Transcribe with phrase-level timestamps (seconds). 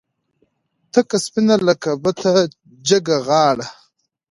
[0.91, 2.31] تکه سپینه لکه بته
[2.87, 3.67] جګه غاړه